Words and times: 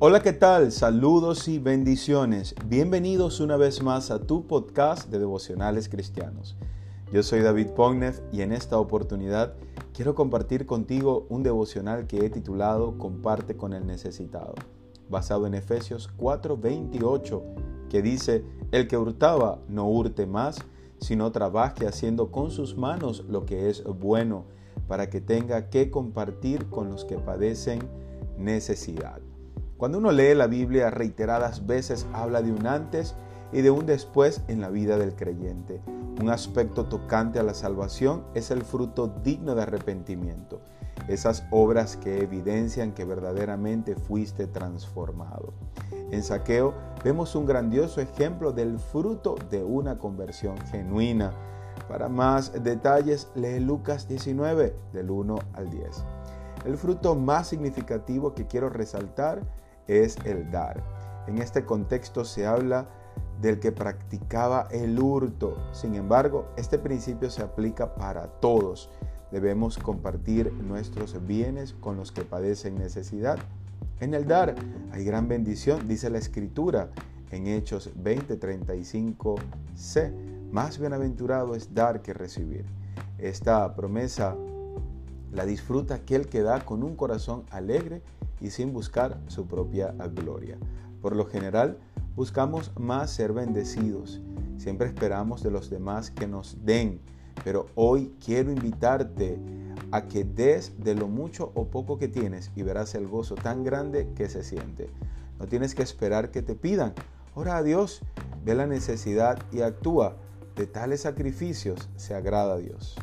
Hola, 0.00 0.22
¿qué 0.22 0.32
tal? 0.32 0.70
Saludos 0.70 1.48
y 1.48 1.58
bendiciones. 1.58 2.54
Bienvenidos 2.66 3.40
una 3.40 3.56
vez 3.56 3.82
más 3.82 4.12
a 4.12 4.20
tu 4.20 4.46
podcast 4.46 5.10
de 5.10 5.18
devocionales 5.18 5.88
cristianos. 5.88 6.56
Yo 7.12 7.24
soy 7.24 7.40
David 7.40 7.70
Pognev 7.70 8.22
y 8.30 8.42
en 8.42 8.52
esta 8.52 8.78
oportunidad 8.78 9.54
quiero 9.92 10.14
compartir 10.14 10.66
contigo 10.66 11.26
un 11.30 11.42
devocional 11.42 12.06
que 12.06 12.24
he 12.24 12.30
titulado 12.30 12.96
Comparte 12.96 13.56
con 13.56 13.72
el 13.72 13.88
necesitado, 13.88 14.54
basado 15.10 15.48
en 15.48 15.54
Efesios 15.54 16.08
4:28, 16.16 17.42
que 17.90 18.00
dice, 18.00 18.44
El 18.70 18.86
que 18.86 18.96
hurtaba 18.96 19.58
no 19.68 19.88
hurte 19.88 20.26
más, 20.26 20.60
sino 21.00 21.32
trabaje 21.32 21.88
haciendo 21.88 22.30
con 22.30 22.52
sus 22.52 22.76
manos 22.76 23.24
lo 23.28 23.44
que 23.46 23.68
es 23.68 23.82
bueno, 23.82 24.44
para 24.86 25.10
que 25.10 25.20
tenga 25.20 25.70
que 25.70 25.90
compartir 25.90 26.66
con 26.66 26.88
los 26.88 27.04
que 27.04 27.18
padecen 27.18 27.80
necesidad. 28.38 29.18
Cuando 29.78 29.98
uno 29.98 30.10
lee 30.10 30.34
la 30.34 30.48
Biblia 30.48 30.90
reiteradas 30.90 31.64
veces 31.64 32.04
habla 32.12 32.42
de 32.42 32.50
un 32.50 32.66
antes 32.66 33.14
y 33.52 33.60
de 33.60 33.70
un 33.70 33.86
después 33.86 34.42
en 34.48 34.60
la 34.60 34.70
vida 34.70 34.98
del 34.98 35.14
creyente. 35.14 35.80
Un 36.20 36.30
aspecto 36.30 36.86
tocante 36.86 37.38
a 37.38 37.44
la 37.44 37.54
salvación 37.54 38.24
es 38.34 38.50
el 38.50 38.62
fruto 38.62 39.06
digno 39.22 39.54
de 39.54 39.62
arrepentimiento, 39.62 40.60
esas 41.06 41.44
obras 41.52 41.96
que 41.96 42.20
evidencian 42.20 42.90
que 42.90 43.04
verdaderamente 43.04 43.94
fuiste 43.94 44.48
transformado. 44.48 45.52
En 46.10 46.24
Saqueo 46.24 46.74
vemos 47.04 47.36
un 47.36 47.46
grandioso 47.46 48.00
ejemplo 48.00 48.50
del 48.50 48.80
fruto 48.80 49.36
de 49.48 49.62
una 49.62 49.96
conversión 49.98 50.58
genuina. 50.72 51.30
Para 51.88 52.08
más 52.08 52.64
detalles, 52.64 53.28
lee 53.36 53.60
Lucas 53.60 54.08
19, 54.08 54.74
del 54.92 55.08
1 55.08 55.38
al 55.52 55.70
10. 55.70 56.04
El 56.64 56.76
fruto 56.76 57.14
más 57.14 57.46
significativo 57.46 58.34
que 58.34 58.48
quiero 58.48 58.68
resaltar 58.68 59.42
es 59.88 60.16
el 60.24 60.50
dar. 60.50 60.82
En 61.26 61.38
este 61.38 61.64
contexto 61.64 62.24
se 62.24 62.46
habla 62.46 62.88
del 63.40 63.58
que 63.60 63.72
practicaba 63.72 64.68
el 64.70 64.98
hurto. 64.98 65.56
Sin 65.72 65.94
embargo, 65.94 66.48
este 66.56 66.78
principio 66.78 67.30
se 67.30 67.42
aplica 67.42 67.94
para 67.94 68.26
todos. 68.40 68.90
Debemos 69.30 69.76
compartir 69.78 70.52
nuestros 70.52 71.26
bienes 71.26 71.74
con 71.74 71.96
los 71.96 72.12
que 72.12 72.22
padecen 72.22 72.76
necesidad. 72.76 73.38
En 74.00 74.14
el 74.14 74.26
dar 74.26 74.54
hay 74.92 75.04
gran 75.04 75.28
bendición, 75.28 75.86
dice 75.88 76.08
la 76.08 76.16
escritura 76.18 76.88
en 77.30 77.46
Hechos 77.46 77.90
20:35c. 78.02 80.12
Más 80.50 80.78
bienaventurado 80.78 81.54
es 81.54 81.74
dar 81.74 82.00
que 82.00 82.14
recibir. 82.14 82.64
Esta 83.18 83.74
promesa 83.74 84.34
la 85.32 85.44
disfruta 85.46 85.94
aquel 85.94 86.28
que 86.28 86.42
da 86.42 86.64
con 86.64 86.82
un 86.82 86.96
corazón 86.96 87.44
alegre 87.50 88.02
y 88.40 88.50
sin 88.50 88.72
buscar 88.72 89.20
su 89.26 89.46
propia 89.46 89.92
gloria. 90.14 90.58
Por 91.00 91.14
lo 91.14 91.26
general, 91.26 91.78
buscamos 92.14 92.72
más 92.78 93.10
ser 93.10 93.32
bendecidos. 93.32 94.20
Siempre 94.56 94.88
esperamos 94.88 95.42
de 95.42 95.50
los 95.50 95.70
demás 95.70 96.10
que 96.10 96.26
nos 96.26 96.64
den. 96.64 97.00
Pero 97.44 97.66
hoy 97.76 98.12
quiero 98.24 98.50
invitarte 98.50 99.38
a 99.92 100.08
que 100.08 100.24
des 100.24 100.72
de 100.82 100.94
lo 100.94 101.06
mucho 101.08 101.52
o 101.54 101.66
poco 101.66 101.98
que 101.98 102.08
tienes 102.08 102.50
y 102.56 102.62
verás 102.62 102.94
el 102.94 103.06
gozo 103.06 103.36
tan 103.36 103.62
grande 103.62 104.08
que 104.16 104.28
se 104.28 104.42
siente. 104.42 104.90
No 105.38 105.46
tienes 105.46 105.74
que 105.74 105.82
esperar 105.82 106.30
que 106.30 106.42
te 106.42 106.54
pidan. 106.54 106.94
Ora 107.34 107.56
a 107.56 107.62
Dios, 107.62 108.02
ve 108.44 108.54
la 108.54 108.66
necesidad 108.66 109.38
y 109.52 109.60
actúa. 109.60 110.16
De 110.56 110.66
tales 110.66 111.02
sacrificios 111.02 111.88
se 111.94 112.14
agrada 112.16 112.54
a 112.54 112.58
Dios. 112.58 112.96